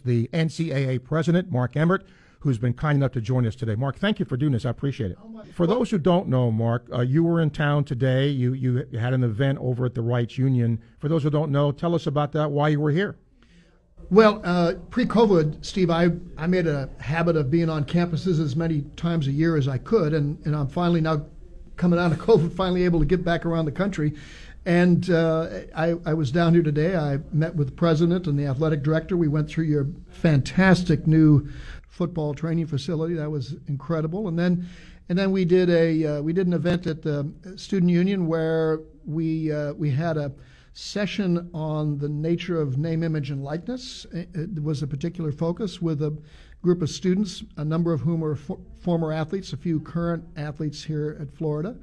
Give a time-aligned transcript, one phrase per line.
[0.00, 2.04] the NCAA president, Mark Emmert,
[2.40, 3.74] who's been kind enough to join us today.
[3.74, 4.64] Mark, thank you for doing this.
[4.64, 5.18] I appreciate it.
[5.52, 8.28] For those who don't know, Mark, uh, you were in town today.
[8.28, 10.80] You, you had an event over at the Reitz Union.
[10.98, 13.16] For those who don't know, tell us about that, why you were here.
[14.08, 16.08] Well, uh, pre-COVID, Steve, I,
[16.38, 19.78] I made a habit of being on campuses as many times a year as I
[19.78, 21.26] could, and, and I'm finally now
[21.76, 24.14] coming out of COVID, finally able to get back around the country.
[24.66, 26.94] And uh, I, I was down here today.
[26.94, 29.16] I met with the president and the athletic director.
[29.16, 31.48] We went through your fantastic new
[31.88, 33.14] football training facility.
[33.14, 34.28] That was incredible.
[34.28, 34.68] And then,
[35.08, 38.80] and then we did a uh, we did an event at the student union where
[39.06, 40.32] we uh, we had a
[40.72, 44.06] session on the nature of name, image, and likeness.
[44.12, 46.16] It was a particular focus with a
[46.62, 50.84] group of students, a number of whom are for, former athletes, a few current athletes
[50.84, 51.76] here at Florida.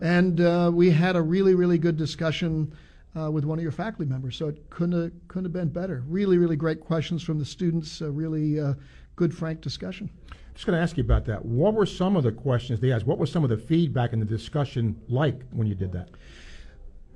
[0.00, 2.72] And uh, we had a really, really good discussion
[3.18, 4.36] uh, with one of your faculty members.
[4.36, 6.04] So it couldn't have, couldn't have been better.
[6.06, 8.74] Really, really great questions from the students, a really uh,
[9.16, 10.10] good, frank discussion.
[10.54, 11.44] Just going to ask you about that.
[11.44, 13.06] What were some of the questions they asked?
[13.06, 16.10] What was some of the feedback in the discussion like when you did that?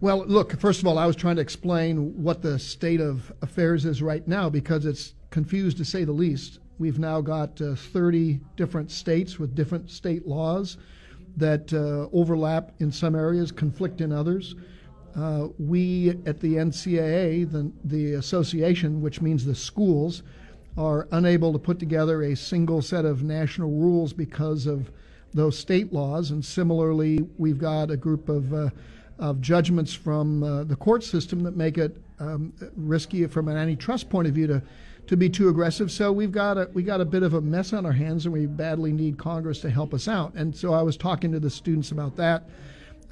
[0.01, 3.85] Well, look, first of all, I was trying to explain what the state of affairs
[3.85, 6.59] is right now because it's confused to say the least.
[6.79, 10.77] We've now got uh, 30 different states with different state laws
[11.37, 14.55] that uh, overlap in some areas, conflict in others.
[15.17, 20.23] Uh, we at the NCAA, the, the association, which means the schools,
[20.77, 24.91] are unable to put together a single set of national rules because of
[25.35, 26.31] those state laws.
[26.31, 28.71] And similarly, we've got a group of, uh,
[29.19, 34.09] of judgments from uh, the court system that make it um, risky from an antitrust
[34.09, 34.63] point of view to
[35.06, 35.91] to be too aggressive.
[35.91, 38.33] So we've got a we got a bit of a mess on our hands, and
[38.33, 40.34] we badly need Congress to help us out.
[40.34, 42.48] And so I was talking to the students about that.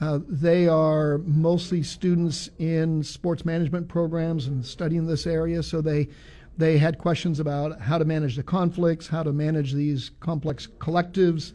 [0.00, 6.08] Uh, they are mostly students in sports management programs and studying this area, so they
[6.56, 11.52] they had questions about how to manage the conflicts, how to manage these complex collectives,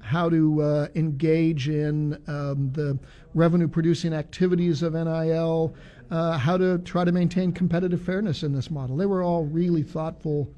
[0.00, 2.98] how to uh, engage in um, the
[3.34, 5.74] revenue producing activities of NIL,
[6.10, 8.96] uh, how to try to maintain competitive fairness in this model.
[8.96, 10.52] They were all really thoughtful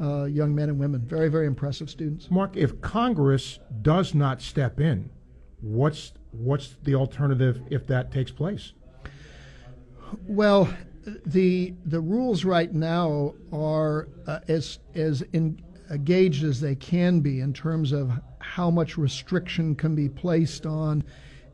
[0.00, 2.30] uh, young men and women, very, very impressive students.
[2.30, 5.10] Mark, if Congress does not step in,
[5.60, 8.72] what's what's the alternative if that takes place?
[10.26, 10.72] Well,
[11.26, 17.40] the the rules right now are uh, as as in, engaged as they can be
[17.40, 21.04] in terms of how much restriction can be placed on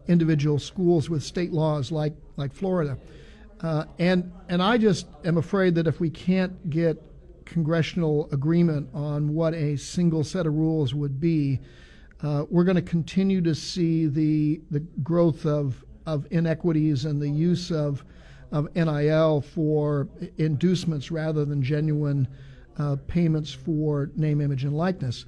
[0.09, 2.97] individual schools with state laws like like Florida.
[3.61, 7.03] Uh, and and I just am afraid that if we can't get
[7.45, 11.61] congressional agreement on what a single set of rules would be,
[12.23, 17.29] uh, we're going to continue to see the the growth of of inequities and the
[17.29, 18.05] use of
[18.53, 20.09] of NIL for
[20.39, 22.29] inducements rather than genuine
[22.79, 25.27] uh, payments for name, image, and likeness.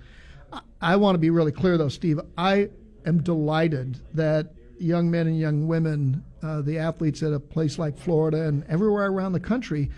[0.52, 2.20] I, I want to be really clear, though, Steve.
[2.36, 2.68] I
[3.06, 7.98] am delighted that young men and young women, uh, the athletes at a place like
[7.98, 9.90] Florida and everywhere around the country,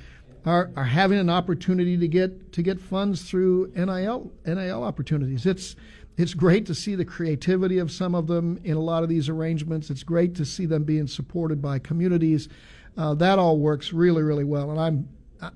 [0.47, 5.45] are, are having an opportunity to get to get funds through NIL NIL opportunities.
[5.47, 5.77] It's
[6.17, 9.29] it's great to see the creativity of some of them in a lot of these
[9.29, 9.91] arrangements.
[9.91, 12.49] It's great to see them being supported by communities.
[12.97, 15.09] Uh, that all works really really well, and I'm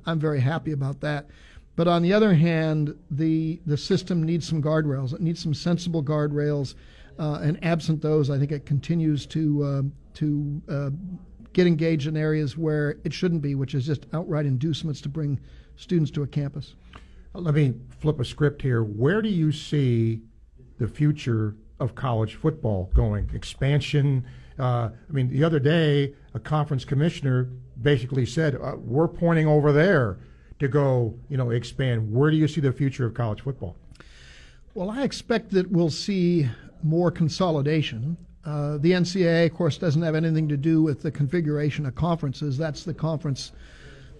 [0.04, 1.28] I'm very happy about that.
[1.76, 5.14] But on the other hand, the the system needs some guardrails.
[5.14, 6.74] It needs some sensible guardrails
[7.18, 9.82] uh, and absent those, I think it continues to uh,
[10.14, 10.90] to uh,
[11.52, 15.38] get engaged in areas where it shouldn't be, which is just outright inducements to bring
[15.76, 16.74] students to a campus.
[17.32, 18.84] Let me flip a script here.
[18.84, 20.20] Where do you see
[20.78, 23.28] the future of college football going?
[23.34, 24.24] Expansion.
[24.58, 27.50] Uh, I mean, the other day, a conference commissioner
[27.82, 30.18] basically said, uh, "We're pointing over there
[30.60, 33.76] to go, you know, expand." Where do you see the future of college football?
[34.74, 36.48] Well, I expect that we'll see
[36.84, 38.16] more consolidation.
[38.44, 42.58] Uh, the NCAA, of course, doesn't have anything to do with the configuration of conferences.
[42.58, 43.52] That's the conference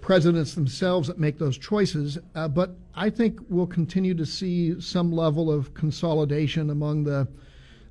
[0.01, 2.19] presidents themselves that make those choices.
[2.35, 7.29] Uh, but I think we'll continue to see some level of consolidation among the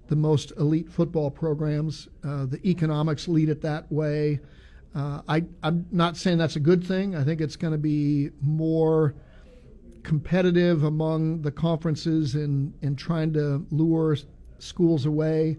[0.08, 2.10] the most elite football programs.
[2.24, 4.40] Uh, the economics lead it that way.
[4.94, 7.16] Uh, I, I'm not saying that's a good thing.
[7.16, 9.16] I think it's going to be more
[10.04, 14.18] competitive among the conferences in, in trying to lure
[14.60, 15.58] schools away.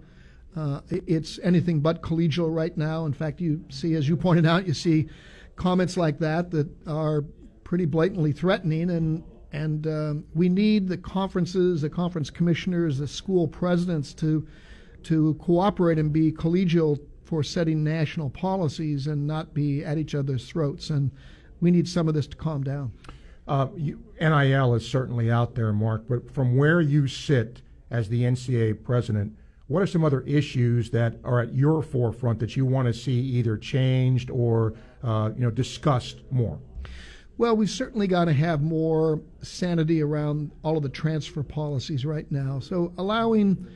[0.56, 3.06] Uh, it's anything but collegial right now.
[3.06, 5.08] In fact, you see, as you pointed out, you see
[5.56, 7.22] comments like that that are
[7.64, 13.48] pretty blatantly threatening, and and um, we need the conferences, the conference commissioners, the school
[13.48, 14.46] presidents to
[15.04, 20.48] to cooperate and be collegial for setting national policies and not be at each other's
[20.48, 20.90] throats.
[20.90, 21.10] And
[21.60, 22.92] we need some of this to calm down.
[23.46, 27.60] Uh, you, NIL is certainly out there, Mark, but from where you sit
[27.90, 29.36] as the NCAA president,
[29.66, 33.12] what are some other issues that are at your forefront that you want to see
[33.12, 36.58] either changed or uh, you know discussed more?
[37.37, 42.31] Well, we certainly got to have more sanity around all of the transfer policies right
[42.31, 42.61] now.
[42.61, 43.66] So allowing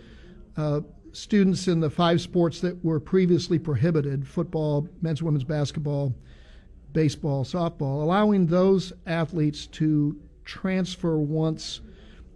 [0.57, 0.83] uh,
[1.13, 6.15] students in the five sports that were previously prohibited football, men's, women's basketball,
[6.93, 11.81] baseball, softball allowing those athletes to transfer once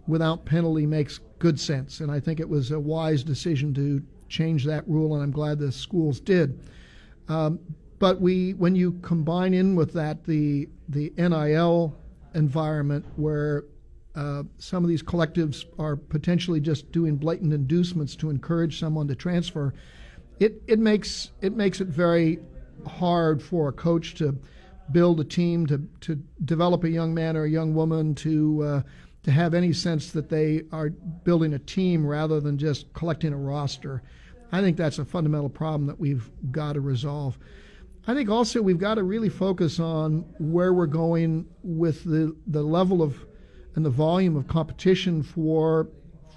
[0.07, 1.99] without penalty makes good sense.
[1.99, 5.59] And I think it was a wise decision to change that rule, and I'm glad
[5.59, 6.57] the schools did.
[7.27, 7.59] Um,
[7.99, 11.97] but we, when you combine in with that the the NIL
[12.33, 13.65] environment where
[14.15, 19.15] uh, some of these collectives are potentially just doing blatant inducements to encourage someone to
[19.15, 19.73] transfer,
[20.39, 22.39] it, it makes it makes it very
[22.87, 24.33] hard for a coach to
[24.93, 28.81] build a team to to develop a young man or a young woman to uh,
[29.23, 33.37] to have any sense that they are building a team rather than just collecting a
[33.37, 34.03] roster.
[34.51, 37.37] I think that's a fundamental problem that we've got to resolve.
[38.05, 42.61] I think also we've got to really focus on where we're going with the, the
[42.61, 43.25] level of
[43.75, 45.87] and the volume of competition for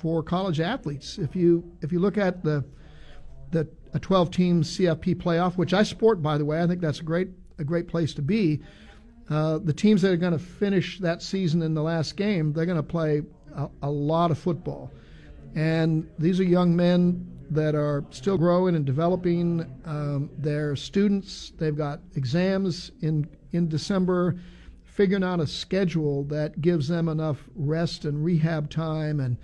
[0.00, 1.18] for college athletes.
[1.18, 2.64] If you if you look at the
[3.50, 7.00] the a 12 team CFP playoff, which I support by the way, I think that's
[7.00, 7.28] a great
[7.58, 8.62] a great place to be.
[9.28, 12.67] Uh, the teams that are going to finish that season in the last game, they're
[12.67, 13.23] going to play
[13.55, 14.90] a, a lot of football,
[15.55, 19.64] and these are young men that are still growing and developing.
[19.84, 21.52] Um, they're students.
[21.58, 24.37] They've got exams in in December.
[24.84, 29.37] Figuring out a schedule that gives them enough rest and rehab time and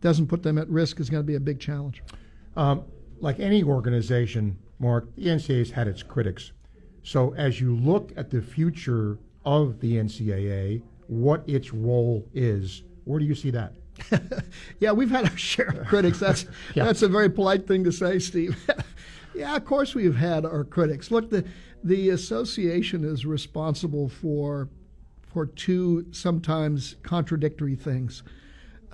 [0.00, 2.02] doesn't put them at risk is going to be a big challenge.
[2.56, 2.84] Um,
[3.20, 6.52] like any organization, Mark, the NCAA has had its critics.
[7.04, 13.20] So as you look at the future of the NCAA, what its role is, where
[13.20, 13.74] do you see that?
[14.80, 16.18] yeah, we've had our share of critics.
[16.18, 16.44] That's
[16.74, 16.84] yeah.
[16.84, 18.58] that's a very polite thing to say, Steve.
[19.34, 21.10] yeah, of course we've had our critics.
[21.10, 21.44] Look, the
[21.82, 24.68] the association is responsible for
[25.22, 28.22] for two sometimes contradictory things.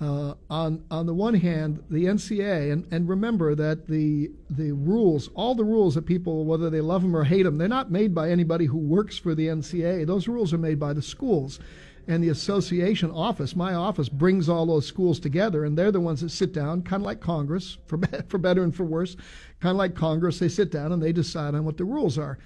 [0.03, 5.31] Uh, on on the one hand, the NCA, and, and remember that the the rules,
[5.35, 8.13] all the rules that people, whether they love them or hate them, they're not made
[8.13, 10.05] by anybody who works for the NCA.
[10.05, 11.61] Those rules are made by the schools
[12.09, 16.21] and the association office, my office, brings all those schools together, and they're the ones
[16.21, 17.99] that sit down, kind of like Congress, for
[18.29, 19.17] for better and for worse,
[19.61, 20.39] kind of like Congress.
[20.39, 22.39] They sit down and they decide on what the rules are.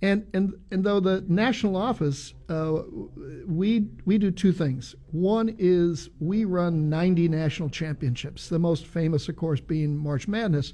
[0.00, 2.82] And and and though the national office, uh,
[3.46, 4.94] we we do two things.
[5.10, 8.48] One is we run 90 national championships.
[8.48, 10.72] The most famous, of course, being March Madness,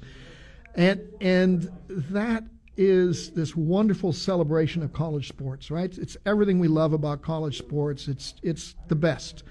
[0.75, 2.43] and and that
[2.77, 5.97] is this wonderful celebration of college sports, right?
[5.97, 8.07] It's everything we love about college sports.
[8.07, 9.43] It's it's the best.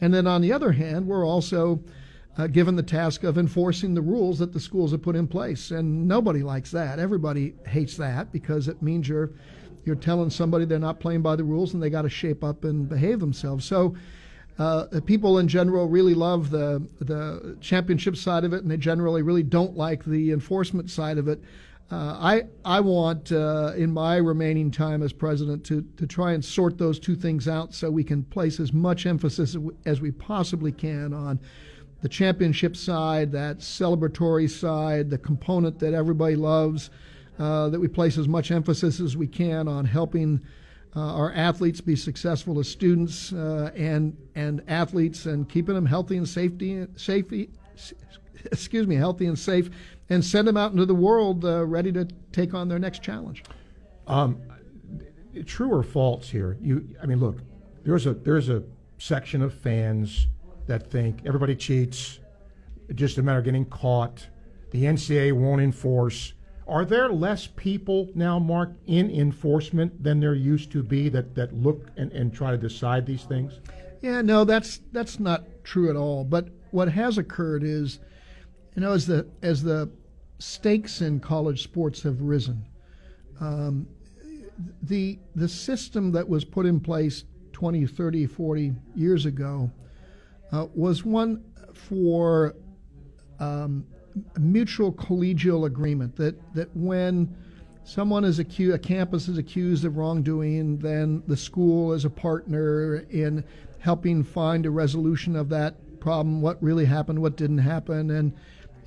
[0.00, 1.82] And then on the other hand, we're also
[2.38, 5.70] uh, given the task of enforcing the rules that the schools have put in place,
[5.70, 6.98] and nobody likes that.
[6.98, 9.30] Everybody hates that because it means you're
[9.84, 12.64] you're telling somebody they're not playing by the rules and they got to shape up
[12.64, 13.64] and behave themselves.
[13.64, 13.94] So.
[14.58, 19.20] Uh, people in general really love the the championship side of it, and they generally
[19.20, 21.42] really don't like the enforcement side of it.
[21.90, 26.42] Uh, I I want uh, in my remaining time as president to to try and
[26.42, 30.72] sort those two things out so we can place as much emphasis as we possibly
[30.72, 31.38] can on
[32.06, 36.90] the championship side, that celebratory side, the component that everybody loves.
[37.36, 40.40] Uh, that we place as much emphasis as we can on helping
[40.94, 46.16] uh, our athletes be successful as students uh, and and athletes and keeping them healthy
[46.16, 47.50] and safety safety
[48.52, 49.68] excuse me healthy and safe
[50.08, 53.42] and send them out into the world uh, ready to take on their next challenge.
[54.06, 54.40] Um,
[55.44, 56.56] true or false here?
[56.62, 57.40] You, I mean, look,
[57.84, 58.62] there's a there's a
[58.96, 60.28] section of fans
[60.66, 62.20] that think everybody cheats.
[62.88, 64.26] It's just a matter of getting caught.
[64.70, 66.34] The NCAA won't enforce.
[66.68, 71.54] Are there less people now, Mark, in enforcement than there used to be that, that
[71.54, 73.60] look and, and try to decide these things?
[74.00, 76.24] Yeah, no, that's that's not true at all.
[76.24, 78.00] But what has occurred is
[78.76, 79.90] you know, as the as the
[80.38, 82.66] stakes in college sports have risen,
[83.40, 83.88] um,
[84.82, 89.70] the the system that was put in place 20, 30, 40 years ago
[90.52, 92.54] uh, was one for
[93.38, 93.86] um,
[94.38, 97.34] mutual collegial agreement that that when
[97.84, 102.96] someone is accused, a campus is accused of wrongdoing, then the school is a partner
[103.10, 103.44] in
[103.78, 108.34] helping find a resolution of that problem, what really happened, what didn't happen, and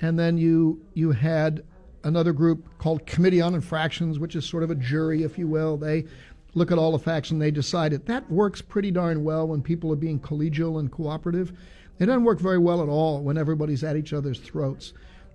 [0.00, 1.62] and then you you had
[2.04, 5.76] another group called Committee on Infractions, which is sort of a jury, if you will.
[5.76, 6.06] They
[6.54, 8.06] look at all the facts and they decide it.
[8.06, 11.52] That works pretty darn well when people are being collegial and cooperative.
[11.98, 14.94] It doesn't work very well at all when everybody's at each other's throats.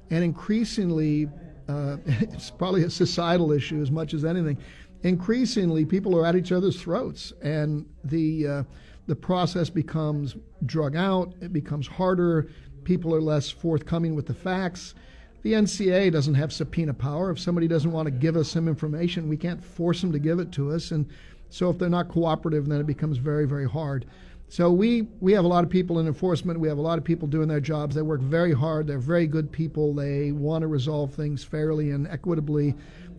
[0.10, 1.30] And increasingly,
[1.68, 4.58] uh, it's probably a societal issue as much as anything.
[5.04, 8.64] Increasingly, people are at each other's throats, and the uh,
[9.06, 11.34] the process becomes drug out.
[11.42, 12.50] It becomes harder.
[12.84, 14.96] People are less forthcoming with the facts.
[15.46, 17.30] The NCA doesn't have subpoena power.
[17.30, 20.40] If somebody doesn't want to give us some information, we can't force them to give
[20.40, 20.90] it to us.
[20.90, 21.08] And
[21.52, 24.08] so if they're not cooperative, then it becomes very, very hard.
[24.50, 26.60] So we, we have a lot of people in enforcement.
[26.60, 27.94] We have a lot of people doing their jobs.
[27.94, 28.88] They work very hard.
[28.88, 29.94] They're very good people.
[29.94, 32.74] They want to resolve things fairly and equitably,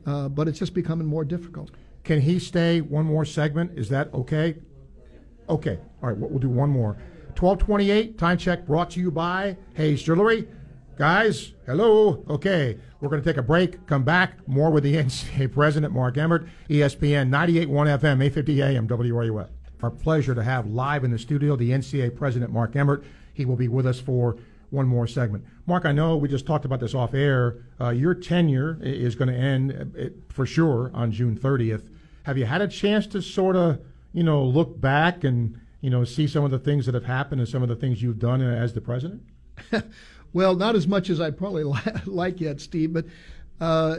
[0.05, 1.71] uh, but it's just becoming more difficult.
[2.03, 3.79] Can he stay one more segment?
[3.79, 4.57] Is that okay?
[5.49, 5.79] Okay.
[6.03, 6.97] All right, we'll do one more.
[7.39, 10.49] 1228, time check brought to you by Hayes Jewelry.
[10.97, 12.25] Guys, hello.
[12.27, 16.17] Okay, we're going to take a break, come back, more with the NCAA president, Mark
[16.17, 19.51] Emmert, ESPN 98.1 FM, 850 AM, WRUF.
[19.83, 23.05] Our pleasure to have live in the studio the NCAA president, Mark Emmert.
[23.35, 24.39] He will be with us for
[24.71, 25.45] one more segment.
[25.67, 27.59] Mark, I know we just talked about this off air.
[27.79, 31.91] Uh, your tenure is going to end uh, for sure on June 30th.
[32.23, 33.81] Have you had a chance to sort of,
[34.15, 37.43] you know, look back and, you know, see some of the things that have happened
[37.43, 39.21] and some of the things you've done as the president?
[40.37, 41.65] Well, not as much as I'd probably
[42.05, 43.07] like yet, Steve, but
[43.59, 43.97] uh,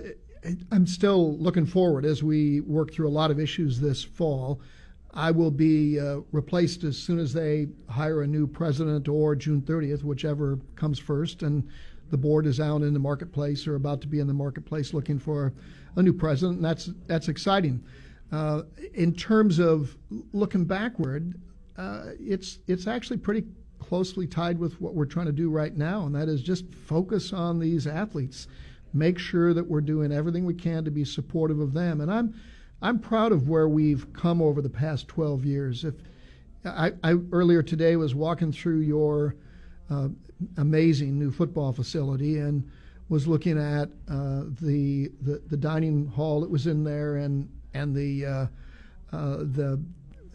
[0.72, 4.62] I'm still looking forward as we work through a lot of issues this fall.
[5.16, 9.64] I will be uh, replaced as soon as they hire a new president or June
[9.64, 11.42] 30th, whichever comes first.
[11.42, 11.68] And
[12.12, 15.18] the board is out in the marketplace or about to be in the marketplace looking
[15.18, 15.54] for
[15.96, 16.58] a new president.
[16.58, 17.84] And that's that's exciting.
[18.32, 18.62] Uh,
[18.94, 19.98] in terms of
[20.34, 21.34] looking backward,
[21.78, 23.44] uh, it's it's actually pretty
[23.88, 27.32] closely tied with what we're trying to do right now, and that is just focus
[27.32, 28.48] on these athletes.
[28.94, 32.02] Make sure that we're doing everything we can to be supportive of them.
[32.02, 32.34] And I'm
[32.82, 35.84] I'm proud of where we've come over the past 12 years.
[35.84, 35.96] If
[36.66, 39.36] I, I earlier today was walking through your
[39.90, 40.10] uh,
[40.58, 42.70] amazing new football facility and
[43.10, 47.96] was looking at uh, the, the the dining hall that was in there and and
[47.96, 48.46] the uh,
[49.14, 49.82] uh the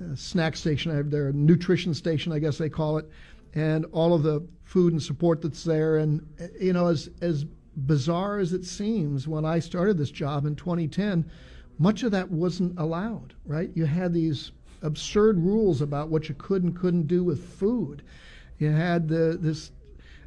[0.03, 3.09] uh, snack station, their nutrition station, I guess they call it
[3.55, 5.99] and all of the food and support that's there.
[5.99, 6.27] And
[6.61, 7.45] you know, as as
[7.87, 11.31] bizarre as it seems, when I started this job in 2010,
[11.79, 13.35] much of that wasn't allowed.
[13.45, 13.71] Right?
[13.75, 18.03] You had these absurd rules about what you could and couldn't do with food.
[18.59, 19.73] You had the, this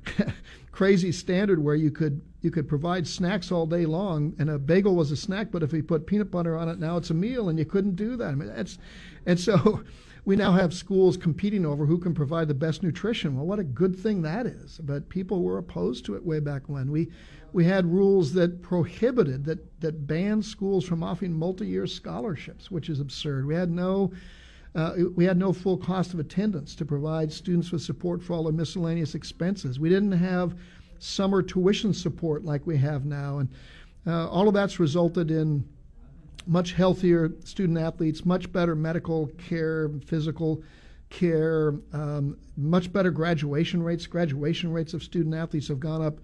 [0.71, 4.95] crazy standard where you could you could provide snacks all day long, and a bagel
[4.95, 7.49] was a snack, but if you put peanut butter on it, now it's a meal,
[7.49, 8.27] and you couldn't do that.
[8.27, 8.77] I mean, that's
[9.25, 9.81] and so
[10.25, 13.35] we now have schools competing over who can provide the best nutrition.
[13.35, 14.79] Well, what a good thing that is.
[14.83, 16.91] But people were opposed to it way back when.
[16.91, 17.11] We
[17.53, 22.99] we had rules that prohibited that that banned schools from offering multi-year scholarships, which is
[22.99, 23.45] absurd.
[23.45, 24.11] We had no
[24.73, 28.43] uh, we had no full cost of attendance to provide students with support for all
[28.43, 29.79] their miscellaneous expenses.
[29.79, 30.55] We didn't have
[30.97, 33.49] summer tuition support like we have now, and
[34.07, 35.63] uh, all of that's resulted in
[36.47, 40.63] much healthier student athletes, much better medical care, physical
[41.09, 44.07] care, um, much better graduation rates.
[44.07, 46.19] Graduation rates of student athletes have gone up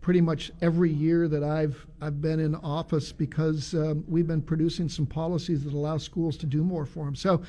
[0.00, 4.88] pretty much every year that I've I've been in office because um, we've been producing
[4.88, 7.14] some policies that allow schools to do more for them.
[7.14, 7.42] So,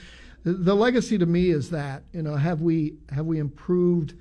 [0.43, 4.13] the, the legacy to me is that you know have we have we improved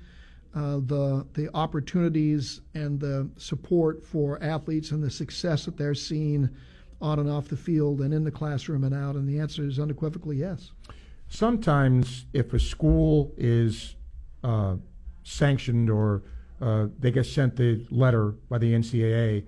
[0.55, 6.49] uh, the the opportunities and the support for athletes and the success that they're seeing
[7.03, 9.15] on and off the field and in the classroom and out?
[9.15, 10.71] And the answer is unequivocally yes.
[11.27, 13.95] Sometimes, if a school is
[14.43, 14.77] uh,
[15.23, 16.23] sanctioned or
[16.61, 19.45] uh, they get sent the letter by the NCAA,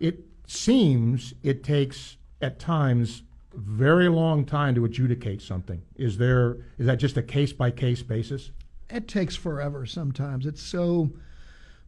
[0.00, 3.22] it seems it takes at times
[3.54, 5.82] very long time to adjudicate something.
[5.96, 8.50] Is there is that just a case by case basis?
[8.88, 10.46] It takes forever sometimes.
[10.46, 11.12] It's so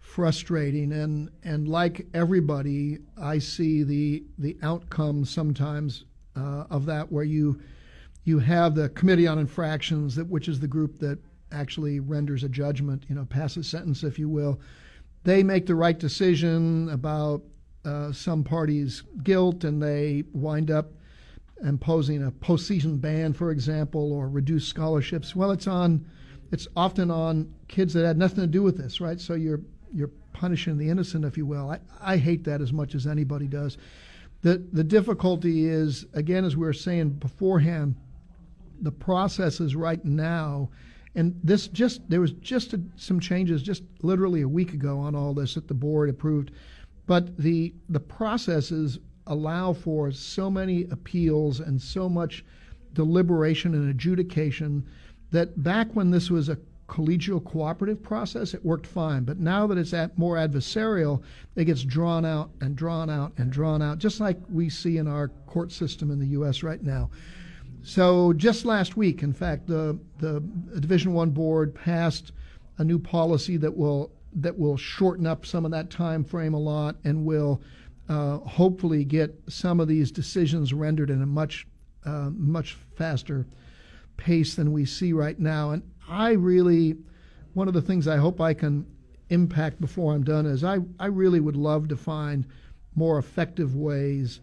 [0.03, 0.93] frustrating.
[0.93, 6.05] And and like everybody I see the the outcome sometimes
[6.37, 7.61] uh, of that where you
[8.25, 11.19] you have the committee on infractions that which is the group that
[11.51, 14.61] actually renders a judgment you know passes sentence if you will.
[15.25, 17.43] They make the right decision about
[17.85, 20.91] uh, some party's guilt and they wind up
[21.65, 25.35] imposing a postseason ban for example or reduce scholarships.
[25.35, 26.05] Well it's on
[26.51, 29.21] it's often on kids that had nothing to do with this right?
[29.21, 29.61] So you're
[29.95, 31.71] you're punishing the innocent, if you will.
[31.71, 33.79] I, I hate that as much as anybody does.
[34.43, 37.95] The the difficulty is again, as we were saying beforehand,
[38.81, 40.71] the processes right now,
[41.15, 45.15] and this just there was just a, some changes just literally a week ago on
[45.15, 46.51] all this that the board approved,
[47.07, 52.45] but the the processes allow for so many appeals and so much
[52.93, 54.85] deliberation and adjudication
[55.31, 56.59] that back when this was a
[56.93, 59.25] collegial cooperative process, it worked fine.
[59.25, 61.23] But now that it's at more adversarial,
[61.57, 65.09] it gets drawn out and drawn out and drawn out, just like we see in
[65.09, 66.63] our court system in the U.S.
[66.63, 67.09] right now.
[67.83, 70.41] So just last week, in fact, the the
[70.79, 72.33] Division One board passed
[72.77, 76.61] a new policy that will that will shorten up some of that time frame a
[76.61, 77.63] lot and will
[78.11, 81.67] uh, hopefully get some of these decisions rendered in a much
[82.05, 83.47] uh, much faster
[84.19, 85.71] pace than we see right now.
[85.71, 85.83] And
[86.13, 86.97] I really,
[87.55, 88.87] one of the things I hope I can
[89.31, 92.47] impact before I'm done is I, I really would love to find
[92.95, 94.41] more effective ways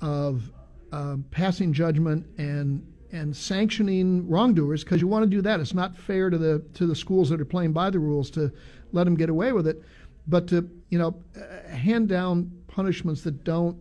[0.00, 0.52] of
[0.92, 5.60] uh, passing judgment and and sanctioning wrongdoers because you want to do that.
[5.60, 8.52] It's not fair to the to the schools that are playing by the rules to
[8.92, 9.82] let them get away with it,
[10.26, 13.78] but to you know uh, hand down punishments that don't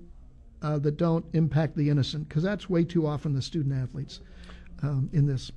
[0.61, 4.21] uh, that don't impact the innocent because that's way too often the student athletes
[4.83, 5.51] um, in this.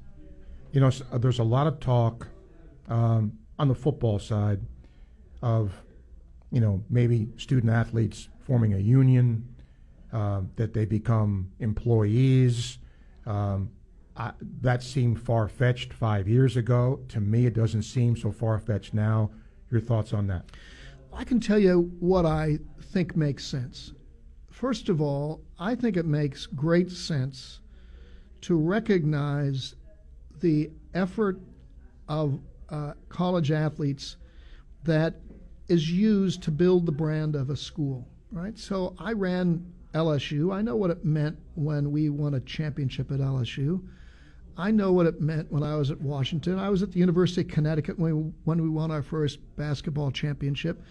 [0.73, 2.29] You know, uh, there's a lot of talk
[2.89, 4.61] um, on the football side
[5.43, 5.73] of,
[6.51, 9.47] you know, maybe student athletes forming a union,
[10.13, 12.79] uh, that they become employees.
[13.27, 13.71] Um,
[14.17, 14.33] I,
[14.63, 17.01] that seemed far fetched five years ago.
[17.09, 19.31] To me, it doesn't seem so far fetched now.
[19.71, 20.47] Your thoughts on that?
[21.13, 23.93] I can tell you what I think makes sense.
[24.51, 27.61] First of all, I think it makes great sense
[28.43, 29.75] to recognize
[30.41, 31.39] the effort
[32.09, 32.39] of
[32.71, 34.17] uh, college athletes
[34.85, 35.15] that
[35.69, 38.59] is used to build the brand of a school, right?
[38.59, 40.53] So I ran LSU.
[40.53, 43.83] I know what it meant when we won a championship at LSU.
[44.57, 46.59] I know what it meant when I was at Washington.
[46.59, 50.11] I was at the University of Connecticut when we, when we won our first basketball
[50.11, 50.83] championship.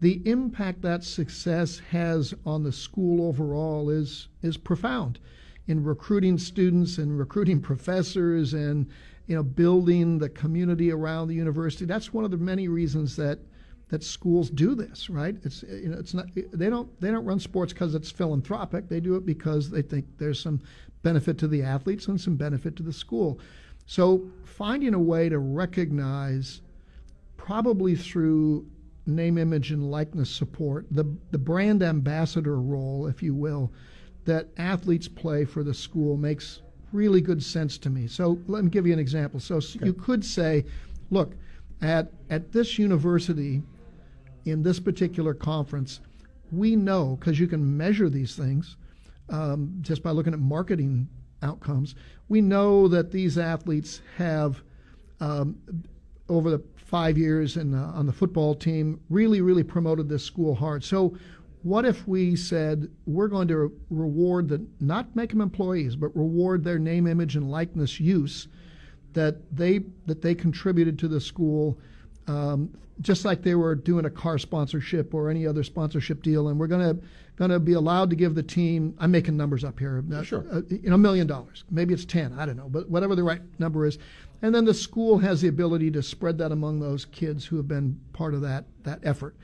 [0.00, 5.20] The impact that success has on the school overall is is profound
[5.68, 8.86] in recruiting students and recruiting professors and
[9.26, 11.84] you know building the community around the university.
[11.84, 13.38] That's one of the many reasons that
[13.88, 15.36] that schools do this, right?
[15.44, 18.88] It's you know it's not they don't they don't run sports because it's philanthropic.
[18.88, 20.60] They do it because they think there's some
[21.02, 23.38] benefit to the athletes and some benefit to the school.
[23.86, 26.62] So finding a way to recognize,
[27.36, 28.66] probably through
[29.06, 33.72] name, image, and likeness support, the the brand ambassador role, if you will,
[34.24, 38.06] that athletes play for the school makes really good sense to me.
[38.06, 39.40] So let me give you an example.
[39.40, 39.86] So okay.
[39.86, 40.64] you could say,
[41.10, 41.34] look,
[41.80, 43.62] at at this university
[44.44, 46.00] in this particular conference,
[46.50, 48.76] we know because you can measure these things
[49.28, 51.08] um, just by looking at marketing
[51.42, 51.94] outcomes.
[52.28, 54.62] We know that these athletes have,
[55.20, 55.56] um,
[56.28, 60.54] over the five years in, uh, on the football team, really, really promoted this school
[60.54, 60.84] hard.
[60.84, 61.16] So,
[61.62, 66.64] what if we said we're going to reward the not make them employees, but reward
[66.64, 68.48] their name, image, and likeness use
[69.12, 71.78] that they that they contributed to the school
[72.26, 72.70] um,
[73.00, 76.66] just like they were doing a car sponsorship or any other sponsorship deal, and we're
[76.66, 77.02] going to
[77.36, 78.94] going to be allowed to give the team.
[78.98, 80.04] I'm making numbers up here.
[80.12, 80.44] Uh, sure.
[80.52, 81.64] Uh, you know, a million dollars.
[81.70, 82.38] Maybe it's ten.
[82.38, 83.98] I don't know, but whatever the right number is,
[84.42, 87.68] and then the school has the ability to spread that among those kids who have
[87.68, 89.34] been part of that that effort.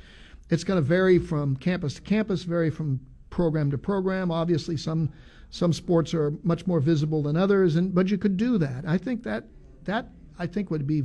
[0.50, 4.30] It's going to vary from campus to campus, vary from program to program.
[4.30, 5.10] Obviously, some
[5.50, 8.84] some sports are much more visible than others, and but you could do that.
[8.86, 9.44] I think that
[9.84, 10.08] that
[10.38, 11.04] I think would be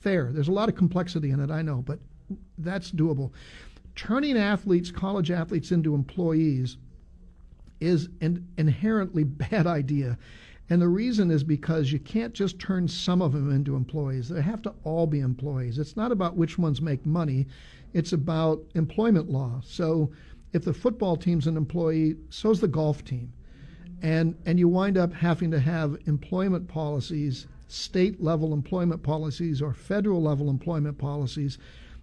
[0.00, 0.30] fair.
[0.32, 1.98] There's a lot of complexity in it, I know, but
[2.58, 3.32] that's doable.
[3.94, 6.76] Turning athletes, college athletes, into employees
[7.80, 10.18] is an inherently bad idea.
[10.68, 14.28] And the reason is because you can't just turn some of them into employees.
[14.28, 15.78] They have to all be employees.
[15.78, 17.46] It's not about which ones make money,
[17.92, 19.60] it's about employment law.
[19.64, 20.10] So
[20.52, 23.32] if the football team's an employee, so's the golf team.
[24.02, 29.72] And, and you wind up having to have employment policies state level employment policies or
[29.72, 31.58] federal level employment policies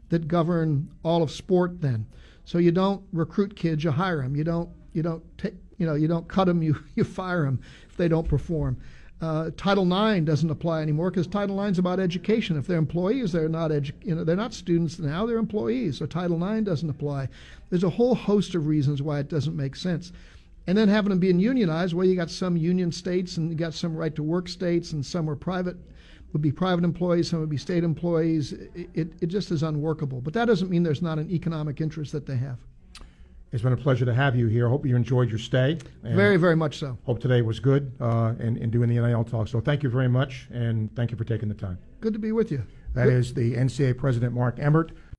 [0.10, 2.06] that govern all of sport then.
[2.45, 4.36] So you don't recruit kids, you hire them.
[4.36, 7.62] You don't you don't take you know you don't cut them, you you fire them
[7.93, 8.77] if they don't perform.
[9.21, 12.58] Uh, Title IX doesn't apply anymore because Title IX is about education.
[12.58, 15.99] If they're employees, they're not edu- you know they're not students now; they're employees.
[15.99, 17.29] So Title IX doesn't apply.
[17.69, 20.12] There's a whole host of reasons why it doesn't make sense
[20.67, 23.73] and then having them being unionized, well, you got some union states and you got
[23.73, 25.75] some right to work states, and some are private,
[26.32, 28.53] would be private employees, some would be state employees.
[28.53, 30.21] It, it, it just is unworkable.
[30.21, 32.60] But that doesn't mean there's not an economic interest that they have.
[33.54, 34.66] It's been a pleasure to have you here.
[34.66, 35.78] I hope you enjoyed your stay.
[36.02, 36.98] Very, very much so.
[37.06, 39.48] Hope today was good uh, in, in doing the NIL talk.
[39.48, 41.78] So thank you very much, and thank you for taking the time.
[42.02, 42.66] Good to be with you.
[42.96, 43.13] That good.
[43.13, 44.92] is the NCAA President Mark Emmert.